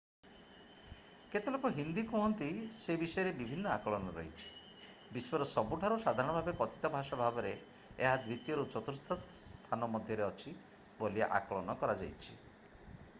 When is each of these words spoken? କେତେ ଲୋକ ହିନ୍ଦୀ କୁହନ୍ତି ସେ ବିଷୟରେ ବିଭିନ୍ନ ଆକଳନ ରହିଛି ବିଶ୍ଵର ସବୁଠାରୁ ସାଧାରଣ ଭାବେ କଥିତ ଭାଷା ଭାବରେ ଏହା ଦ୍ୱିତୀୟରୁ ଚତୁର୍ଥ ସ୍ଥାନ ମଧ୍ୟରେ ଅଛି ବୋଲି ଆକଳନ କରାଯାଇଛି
କେତେ 1.33 1.51
ଲୋକ 1.55 1.69
ହିନ୍ଦୀ 1.73 2.03
କୁହନ୍ତି 2.11 2.47
ସେ 2.77 2.95
ବିଷୟରେ 3.01 3.33
ବିଭିନ୍ନ 3.41 3.69
ଆକଳନ 3.73 4.15
ରହିଛି 4.15 4.47
ବିଶ୍ଵର 5.19 5.47
ସବୁଠାରୁ 5.51 6.01
ସାଧାରଣ 6.07 6.35
ଭାବେ 6.39 6.55
କଥିତ 6.63 6.93
ଭାଷା 6.97 7.21
ଭାବରେ 7.21 7.53
ଏହା 7.59 8.17
ଦ୍ୱିତୀୟରୁ 8.25 8.67
ଚତୁର୍ଥ 8.77 9.19
ସ୍ଥାନ 9.35 9.93
ମଧ୍ୟରେ 9.99 10.27
ଅଛି 10.33 10.57
ବୋଲି 11.05 11.27
ଆକଳନ 11.31 11.81
କରାଯାଇଛି 11.85 12.39